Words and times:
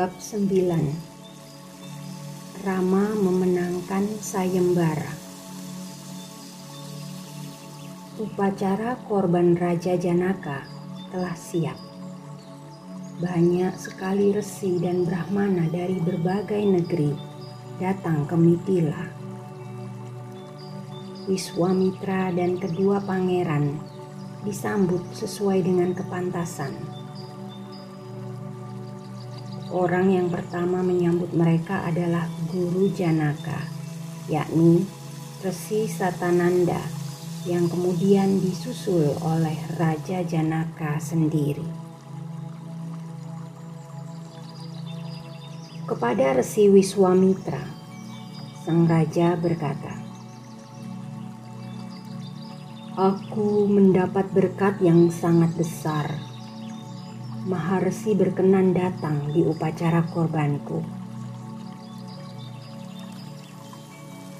Bab 0.00 0.16
9 0.16 0.48
Rama 2.64 3.04
memenangkan 3.20 4.08
sayembara 4.24 5.12
Upacara 8.16 8.96
korban 9.04 9.60
Raja 9.60 10.00
Janaka 10.00 10.64
telah 11.12 11.36
siap. 11.36 11.76
Banyak 13.20 13.76
sekali 13.76 14.32
resi 14.32 14.80
dan 14.80 15.04
brahmana 15.04 15.68
dari 15.68 16.00
berbagai 16.00 16.64
negeri 16.64 17.12
datang 17.76 18.24
ke 18.24 18.40
Mitila. 18.40 19.04
Wiswamitra 21.28 22.32
dan 22.32 22.56
kedua 22.56 23.04
pangeran 23.04 23.76
disambut 24.48 25.04
sesuai 25.12 25.60
dengan 25.60 25.92
kepantasan 25.92 26.89
Orang 29.70 30.10
yang 30.10 30.26
pertama 30.26 30.82
menyambut 30.82 31.30
mereka 31.30 31.86
adalah 31.86 32.26
Guru 32.50 32.90
Janaka, 32.90 33.70
yakni 34.26 34.82
Resi 35.46 35.86
Satananda 35.86 36.82
yang 37.46 37.70
kemudian 37.70 38.42
disusul 38.42 39.14
oleh 39.22 39.54
Raja 39.78 40.26
Janaka 40.26 40.98
sendiri. 40.98 41.62
Kepada 45.86 46.34
Resi 46.34 46.66
Wiswamitra, 46.66 47.62
sang 48.66 48.90
raja 48.90 49.38
berkata, 49.38 50.02
Aku 52.98 53.70
mendapat 53.70 54.34
berkat 54.34 54.82
yang 54.82 55.14
sangat 55.14 55.54
besar 55.54 56.29
Maharsi 57.40 58.12
berkenan 58.12 58.76
datang 58.76 59.32
di 59.32 59.40
upacara 59.40 60.04
korbanku. 60.12 60.84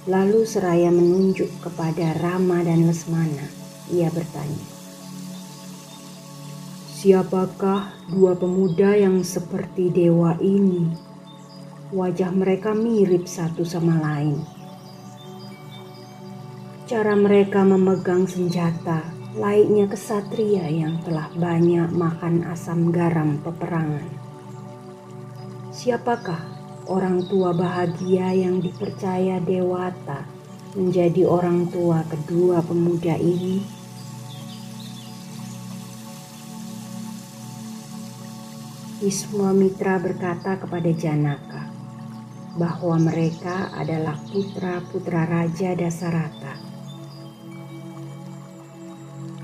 Lalu 0.04 0.44
seraya 0.44 0.92
menunjuk 0.92 1.48
kepada 1.64 2.12
Rama 2.20 2.60
dan 2.60 2.84
Lesmana, 2.84 3.48
ia 3.88 4.12
bertanya, 4.12 4.68
Siapakah 7.00 8.12
dua 8.12 8.36
pemuda 8.36 8.92
yang 8.92 9.24
seperti 9.24 9.88
dewa 9.88 10.36
ini? 10.36 10.92
Wajah 11.96 12.28
mereka 12.36 12.76
mirip 12.76 13.24
satu 13.24 13.64
sama 13.64 13.96
lain. 13.96 14.44
Cara 16.84 17.16
mereka 17.16 17.64
memegang 17.64 18.28
senjata 18.28 19.19
laiknya 19.30 19.86
kesatria 19.86 20.66
yang 20.66 20.98
telah 21.06 21.30
banyak 21.30 21.86
makan 21.94 22.42
asam 22.50 22.90
garam 22.90 23.38
peperangan. 23.38 24.10
Siapakah 25.70 26.42
orang 26.90 27.22
tua 27.30 27.54
bahagia 27.54 28.34
yang 28.34 28.58
dipercaya 28.58 29.38
dewata 29.38 30.26
menjadi 30.74 31.30
orang 31.30 31.70
tua 31.70 32.02
kedua 32.10 32.58
pemuda 32.66 33.14
ini? 33.22 33.62
Wiswamitra 38.98 40.02
berkata 40.02 40.58
kepada 40.58 40.90
Janaka 40.90 41.70
bahwa 42.58 42.98
mereka 42.98 43.70
adalah 43.78 44.18
putra-putra 44.26 45.22
Raja 45.22 45.78
Dasarata 45.78 46.69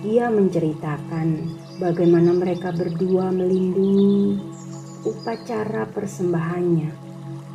ia 0.04 0.28
menceritakan 0.28 1.56
bagaimana 1.80 2.36
mereka 2.36 2.68
berdua 2.68 3.32
melindungi 3.32 4.36
upacara 5.08 5.88
persembahannya 5.88 6.92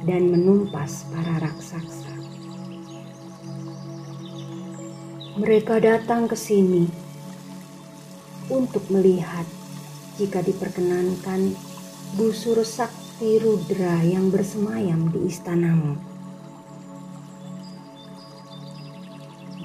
dan 0.09 0.34
menumpas 0.34 1.06
para 1.13 1.38
raksasa. 1.38 2.09
Mereka 5.38 5.78
datang 5.85 6.25
ke 6.25 6.34
sini 6.34 6.90
untuk 8.50 8.90
melihat 8.90 9.46
jika 10.18 10.41
diperkenankan 10.41 11.53
busur 12.18 12.66
sakti 12.66 13.38
rudra 13.38 14.02
yang 14.02 14.34
bersemayam 14.34 15.13
di 15.13 15.29
istanamu. 15.29 16.10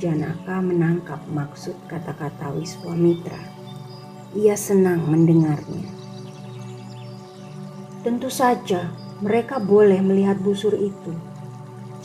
Janaka 0.07 0.63
menangkap 0.63 1.19
maksud 1.35 1.75
kata-kata 1.91 2.55
Wiswamitra. 2.55 3.43
Ia 4.39 4.55
senang 4.55 5.03
mendengarnya. 5.11 5.91
Tentu 8.07 8.31
saja 8.31 8.87
mereka 9.19 9.59
boleh 9.59 9.99
melihat 9.99 10.39
busur 10.39 10.79
itu. 10.79 11.11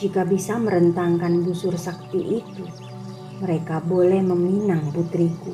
Jika 0.02 0.26
bisa 0.26 0.58
merentangkan 0.58 1.46
busur 1.46 1.78
sakti 1.78 2.42
itu, 2.42 2.66
mereka 3.38 3.78
boleh 3.86 4.26
meminang 4.26 4.90
putriku. 4.90 5.54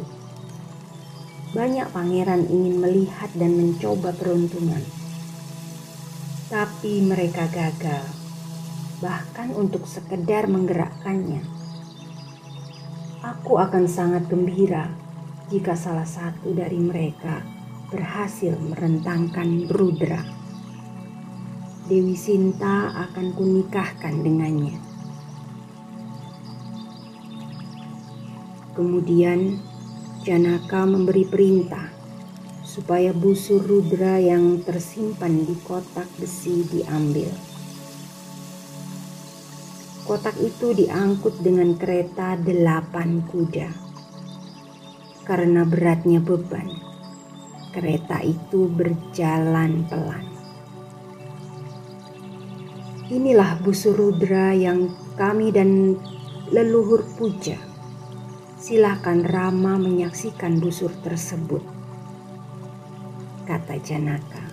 Banyak 1.51 1.91
pangeran 1.91 2.47
ingin 2.47 2.79
melihat 2.79 3.27
dan 3.35 3.59
mencoba 3.59 4.15
peruntungan. 4.15 4.87
Tapi 6.47 7.03
mereka 7.03 7.43
gagal. 7.51 8.07
Bahkan 9.03 9.51
untuk 9.51 9.83
sekedar 9.83 10.47
menggerakkannya 10.47 11.56
Aku 13.27 13.59
akan 13.59 13.91
sangat 13.91 14.31
gembira 14.31 14.87
jika 15.51 15.75
salah 15.75 16.07
satu 16.07 16.55
dari 16.55 16.79
mereka 16.79 17.43
berhasil 17.91 18.55
merentangkan 18.55 19.67
Rudra. 19.67 20.23
Dewi 21.91 22.15
Sinta 22.15 22.87
akan 22.95 23.35
kunikahkan 23.35 24.23
dengannya. 24.23 24.79
Kemudian 28.71 29.59
Janaka 30.23 30.87
memberi 30.87 31.27
perintah 31.27 31.91
supaya 32.63 33.11
busur 33.11 33.59
Rudra 33.59 34.23
yang 34.23 34.63
tersimpan 34.63 35.43
di 35.43 35.55
kotak 35.67 36.07
besi 36.15 36.63
diambil. 36.63 37.56
Kotak 40.07 40.39
itu 40.39 40.71
diangkut 40.71 41.43
dengan 41.43 41.75
kereta 41.75 42.39
delapan 42.39 43.27
kuda. 43.27 43.67
Karena 45.27 45.67
beratnya 45.67 46.23
beban, 46.23 46.71
kereta 47.75 48.23
itu 48.23 48.71
berjalan 48.71 49.83
pelan. 49.91 50.23
Inilah 53.11 53.59
busur 53.59 53.99
rudra 53.99 54.55
yang 54.55 54.95
kami 55.19 55.51
dan 55.51 55.99
leluhur 56.55 57.03
puja. 57.19 57.59
Silakan 58.55 59.27
Rama 59.27 59.75
menyaksikan 59.75 60.63
busur 60.63 60.95
tersebut, 61.03 61.67
kata 63.43 63.75
Janaka. 63.83 64.46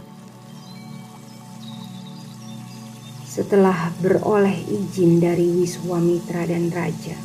Setelah 3.35 3.91
beroleh 3.99 4.63
izin 4.63 5.19
dari 5.19 5.51
Wiswamitra 5.59 6.47
dan 6.47 6.71
Raja, 6.71 7.19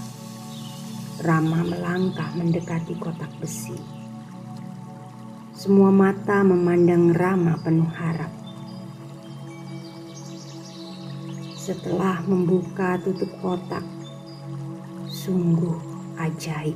Rama 1.22 1.62
melangkah 1.62 2.34
mendekati 2.34 2.98
kotak 2.98 3.30
besi. 3.38 3.78
Semua 5.54 5.94
mata 5.94 6.42
memandang 6.42 7.14
Rama 7.14 7.62
penuh 7.62 7.94
harap. 7.94 8.34
Setelah 11.54 12.26
membuka 12.26 12.98
tutup 13.06 13.30
kotak, 13.46 13.86
sungguh 15.14 15.78
ajaib. 16.18 16.74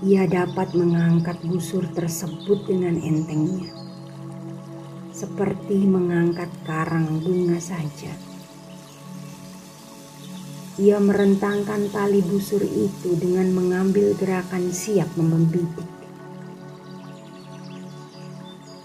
Ia 0.00 0.24
dapat 0.32 0.72
mengangkat 0.72 1.36
busur 1.44 1.84
tersebut 1.92 2.64
dengan 2.64 2.96
entengnya 2.96 3.81
seperti 5.22 5.86
mengangkat 5.86 6.50
karang 6.66 7.22
bunga 7.22 7.62
saja. 7.62 8.10
Ia 10.82 10.98
merentangkan 10.98 11.94
tali 11.94 12.18
busur 12.26 12.58
itu 12.58 13.14
dengan 13.14 13.54
mengambil 13.54 14.18
gerakan 14.18 14.74
siap 14.74 15.06
membidik. 15.14 15.86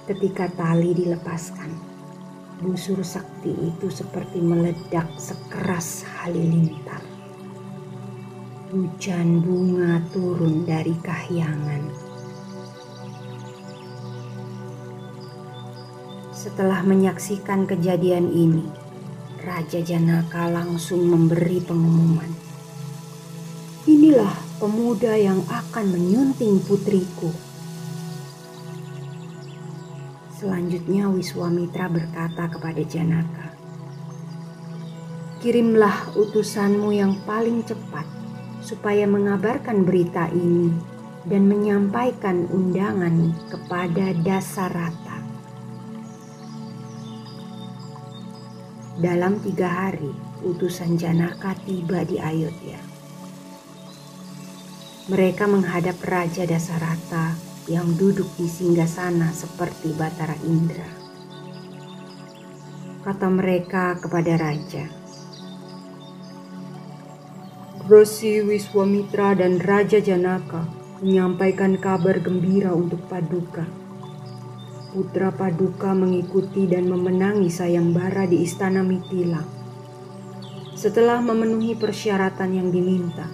Ketika 0.05 0.45
tali 0.53 0.93
dilepaskan, 0.93 1.73
busur 2.61 3.01
sakti 3.01 3.57
itu 3.57 3.89
seperti 3.89 4.37
meledak 4.37 5.09
sekeras 5.17 6.05
halilintar. 6.21 7.01
Hujan 8.69 9.41
bunga 9.41 10.05
turun 10.13 10.69
dari 10.69 10.93
kahyangan. 11.01 12.06
Setelah 16.47 16.79
menyaksikan 16.79 17.67
kejadian 17.67 18.31
ini, 18.31 18.63
Raja 19.43 19.83
Janaka 19.83 20.47
langsung 20.47 21.03
memberi 21.03 21.59
pengumuman. 21.59 22.31
Inilah 23.83 24.31
pemuda 24.55 25.11
yang 25.19 25.43
akan 25.43 25.91
menyunting 25.91 26.63
putriku. 26.63 27.35
Selanjutnya 30.39 31.11
Wiswamitra 31.11 31.91
berkata 31.91 32.47
kepada 32.47 32.79
Janaka, 32.87 33.51
Kirimlah 35.43 36.15
utusanmu 36.15 36.95
yang 36.95 37.19
paling 37.27 37.67
cepat 37.67 38.07
supaya 38.63 39.03
mengabarkan 39.03 39.83
berita 39.83 40.31
ini 40.31 40.71
dan 41.27 41.43
menyampaikan 41.51 42.47
undangan 42.47 43.35
kepada 43.51 44.15
Dasarata. 44.23 45.06
Dalam 48.97 49.37
tiga 49.45 49.69
hari, 49.69 50.09
utusan 50.41 50.97
Janaka 50.97 51.53
tiba 51.69 52.01
di 52.01 52.17
Ayodhya. 52.17 52.81
Mereka 55.05 55.45
menghadap 55.45 56.01
Raja 56.01 56.49
Dasarata 56.49 57.37
yang 57.69 57.93
duduk 57.93 58.25
di 58.41 58.49
singgah 58.49 58.89
sana 58.89 59.29
seperti 59.29 59.93
Batara 59.93 60.33
Indra. 60.41 60.89
Kata 63.05 63.29
mereka 63.29 64.01
kepada 64.01 64.33
raja, 64.33 64.89
Resi 67.85 68.41
Wiswamitra 68.41 69.37
dan 69.37 69.61
Raja 69.61 70.01
Janaka 70.01 70.65
menyampaikan 71.05 71.77
kabar 71.77 72.17
gembira 72.17 72.73
untuk 72.73 73.05
Paduka. 73.05 73.86
Putra 74.97 75.29
Paduka 75.29 75.93
mengikuti 75.93 76.65
dan 76.65 76.89
memenangi 76.89 77.53
sayembara 77.53 78.25
di 78.25 78.41
Istana 78.41 78.81
Mitila. 78.81 79.45
Setelah 80.73 81.21
memenuhi 81.21 81.77
persyaratan 81.77 82.57
yang 82.57 82.73
diminta, 82.73 83.29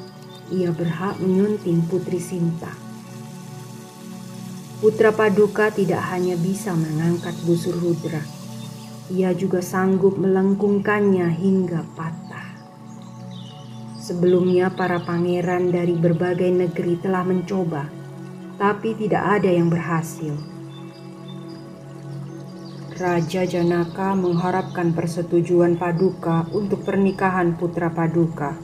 ia 0.52 0.76
berhak 0.76 1.24
menyunting 1.24 1.88
Putri 1.88 2.20
Sinta. 2.20 2.68
Putra 4.84 5.16
Paduka 5.16 5.72
tidak 5.72 6.04
hanya 6.12 6.36
bisa 6.36 6.76
mengangkat 6.76 7.32
busur 7.48 7.80
rudra, 7.80 8.20
ia 9.08 9.32
juga 9.32 9.64
sanggup 9.64 10.20
melengkungkannya 10.20 11.32
hingga 11.32 11.88
patah. 11.96 12.60
Sebelumnya 14.04 14.68
para 14.68 15.00
pangeran 15.00 15.72
dari 15.72 15.96
berbagai 15.96 16.52
negeri 16.52 17.00
telah 17.00 17.24
mencoba, 17.24 17.88
tapi 18.60 19.00
tidak 19.00 19.40
ada 19.40 19.48
yang 19.48 19.72
berhasil. 19.72 20.52
Raja 23.04 23.44
Janaka 23.44 24.16
mengharapkan 24.16 24.96
persetujuan 24.96 25.76
Paduka 25.76 26.48
untuk 26.56 26.88
pernikahan 26.88 27.52
putra 27.60 27.92
Paduka. 27.92 28.56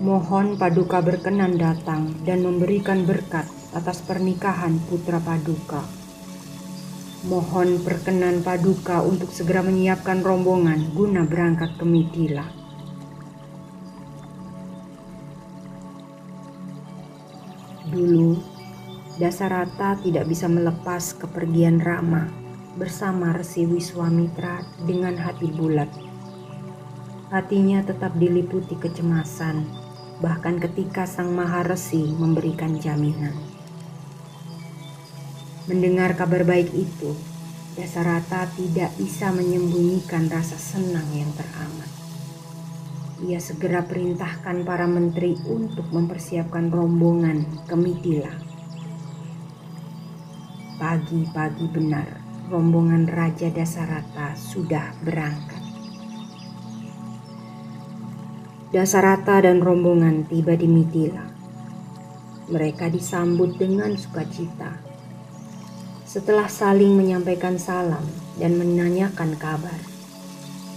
Mohon 0.00 0.56
Paduka 0.56 1.04
berkenan 1.04 1.60
datang 1.60 2.08
dan 2.24 2.40
memberikan 2.40 3.04
berkat 3.04 3.44
atas 3.76 4.00
pernikahan 4.00 4.80
putra 4.88 5.20
Paduka. 5.20 5.84
Mohon 7.28 7.84
perkenan 7.84 8.40
Paduka 8.40 9.04
untuk 9.04 9.28
segera 9.28 9.60
menyiapkan 9.60 10.24
rombongan 10.24 10.88
guna 10.96 11.28
berangkat 11.28 11.76
ke 11.76 11.84
Mitila. 11.84 12.48
Dulu, 17.92 18.57
Dasarata 19.18 19.98
tidak 19.98 20.30
bisa 20.30 20.46
melepas 20.46 21.10
kepergian 21.18 21.82
Rama 21.82 22.30
bersama 22.78 23.34
Resi 23.34 23.66
Wiswamitra 23.66 24.62
dengan 24.86 25.18
hati 25.18 25.50
bulat. 25.50 25.90
Hatinya 27.34 27.82
tetap 27.82 28.14
diliputi 28.14 28.78
kecemasan, 28.78 29.66
bahkan 30.22 30.62
ketika 30.62 31.02
Sang 31.02 31.34
Maharesi 31.34 32.14
memberikan 32.14 32.78
jaminan. 32.78 33.34
Mendengar 35.66 36.14
kabar 36.14 36.46
baik 36.46 36.70
itu, 36.78 37.18
Dasarata 37.74 38.46
tidak 38.54 38.94
bisa 39.02 39.34
menyembunyikan 39.34 40.30
rasa 40.30 40.54
senang 40.54 41.10
yang 41.10 41.34
teramat. 41.34 41.90
Ia 43.26 43.42
segera 43.42 43.82
perintahkan 43.82 44.62
para 44.62 44.86
menteri 44.86 45.34
untuk 45.50 45.90
mempersiapkan 45.90 46.70
rombongan 46.70 47.66
ke 47.66 47.74
Mitila. 47.74 48.47
Pagi-pagi 50.78 51.66
benar, 51.74 52.22
rombongan 52.54 53.10
Raja 53.10 53.50
Dasarata 53.50 54.38
sudah 54.38 54.94
berangkat. 55.02 55.58
Dasarata 58.70 59.42
dan 59.42 59.58
rombongan 59.58 60.30
tiba 60.30 60.54
di 60.54 60.70
Mitila. 60.70 61.26
Mereka 62.46 62.94
disambut 62.94 63.58
dengan 63.58 63.98
sukacita 63.98 64.78
setelah 66.08 66.46
saling 66.46 66.94
menyampaikan 66.94 67.58
salam 67.58 68.06
dan 68.38 68.54
menanyakan 68.54 69.34
kabar, 69.34 69.82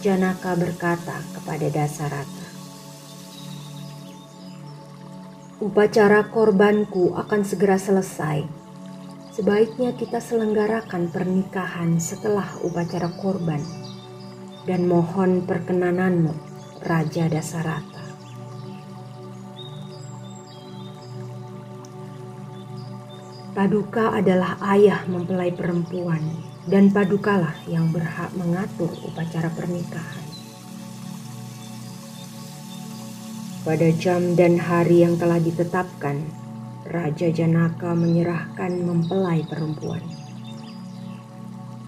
Janaka 0.01 0.57
berkata 0.57 1.21
kepada 1.37 1.69
Dasarata, 1.69 2.49
Upacara 5.61 6.25
korbanku 6.25 7.13
akan 7.13 7.45
segera 7.45 7.77
selesai. 7.77 8.60
Sebaiknya 9.31 9.95
kita 9.95 10.19
selenggarakan 10.19 11.07
pernikahan 11.07 11.95
setelah 12.03 12.51
upacara 12.67 13.07
korban 13.15 13.63
dan 14.67 14.83
mohon 14.83 15.47
perkenananmu, 15.47 16.35
Raja 16.83 17.31
Dasarata. 17.31 18.03
Paduka 23.55 24.19
adalah 24.19 24.59
ayah 24.75 25.07
mempelai 25.07 25.55
perempuan 25.55 26.19
dan 26.67 26.91
Padukalah 26.91 27.55
yang 27.71 27.87
berhak 27.87 28.35
mengatur 28.35 28.91
upacara 29.07 29.47
pernikahan. 29.55 30.27
Pada 33.63 33.87
jam 33.95 34.35
dan 34.35 34.59
hari 34.59 35.07
yang 35.07 35.15
telah 35.15 35.39
ditetapkan, 35.39 36.40
Raja 36.91 37.31
Janaka 37.31 37.95
menyerahkan 37.95 38.75
mempelai 38.83 39.47
perempuan. 39.47 40.03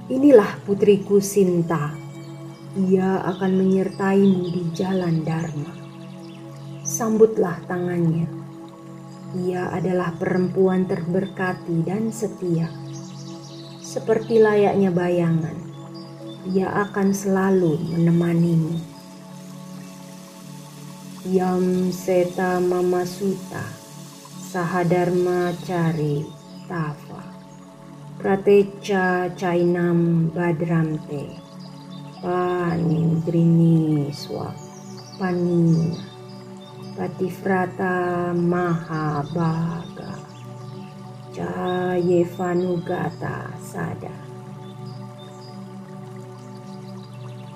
Inilah 0.08 0.64
putriku 0.64 1.20
Sinta. 1.20 1.92
Ia 2.80 3.28
akan 3.28 3.52
menyertaimu 3.60 4.48
di 4.48 4.64
jalan 4.72 5.28
Dharma. 5.28 5.76
Sambutlah 6.88 7.60
tangannya 7.68 8.44
ia 9.34 9.66
adalah 9.74 10.14
perempuan 10.14 10.86
terberkati 10.86 11.82
dan 11.82 12.14
setia. 12.14 12.70
Seperti 13.82 14.38
layaknya 14.38 14.94
bayangan, 14.94 15.58
ia 16.54 16.70
akan 16.70 17.10
selalu 17.14 17.82
menemanimu. 17.94 18.78
Yam 21.34 21.90
Seta 21.90 22.62
Mamasuta 22.62 23.83
Sahadharma 24.54 25.50
Cari 25.66 26.22
Tafa 26.70 27.26
Prateca 28.22 29.26
Cainam 29.34 30.30
Badramte. 30.30 31.42
Panindrini 32.22 34.14
Swap 34.14 34.54
Panina. 35.18 35.98
Pativrata 36.94 38.30
Mahabhaga. 38.38 40.22
Jayevanugata 41.34 43.58
Sada. 43.58 44.14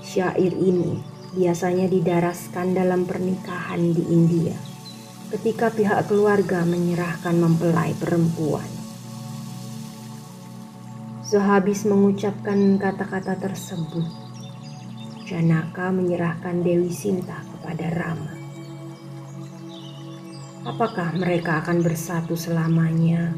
Syair 0.02 0.50
ini 0.50 0.98
biasanya 1.38 1.86
didaraskan 1.94 2.74
dalam 2.74 3.06
pernikahan 3.06 3.86
di 3.94 4.02
India 4.10 4.77
ketika 5.28 5.68
pihak 5.68 6.08
keluarga 6.08 6.64
menyerahkan 6.64 7.36
mempelai 7.36 7.92
perempuan. 8.00 8.68
Sehabis 11.28 11.84
mengucapkan 11.84 12.80
kata-kata 12.80 13.36
tersebut, 13.36 14.08
Janaka 15.28 15.92
menyerahkan 15.92 16.64
Dewi 16.64 16.88
Sinta 16.88 17.44
kepada 17.44 17.92
Rama. 17.92 18.34
Apakah 20.64 21.12
mereka 21.20 21.60
akan 21.60 21.84
bersatu 21.84 22.40
selamanya 22.40 23.36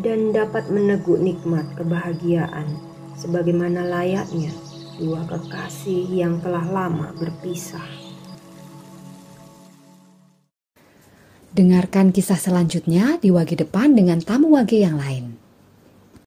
dan 0.00 0.32
dapat 0.32 0.72
meneguk 0.72 1.20
nikmat 1.20 1.68
kebahagiaan 1.76 2.80
sebagaimana 3.12 3.84
layaknya 3.84 4.56
dua 4.96 5.28
kekasih 5.28 6.08
yang 6.08 6.40
telah 6.40 6.64
lama 6.64 7.12
berpisah. 7.20 8.07
Dengarkan 11.48 12.12
kisah 12.12 12.36
selanjutnya 12.36 13.16
di 13.24 13.32
wagi 13.32 13.56
depan 13.56 13.96
dengan 13.96 14.20
tamu 14.20 14.52
wagi 14.52 14.84
yang 14.84 15.00
lain. 15.00 15.37